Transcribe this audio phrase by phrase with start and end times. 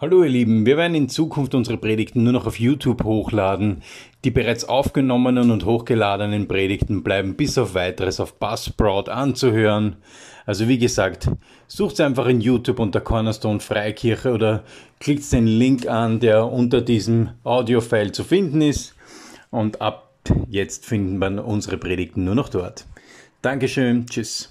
[0.00, 3.82] Hallo ihr Lieben, wir werden in Zukunft unsere Predigten nur noch auf YouTube hochladen.
[4.24, 9.96] Die bereits aufgenommenen und hochgeladenen Predigten bleiben bis auf weiteres auf Buzzsprout anzuhören.
[10.46, 11.28] Also wie gesagt,
[11.66, 14.64] sucht einfach in YouTube unter Cornerstone Freikirche oder
[15.00, 18.94] klickt den Link an, der unter diesem Audiofile zu finden ist.
[19.50, 20.14] Und ab
[20.48, 22.86] jetzt finden wir unsere Predigten nur noch dort.
[23.42, 24.48] Dankeschön, tschüss.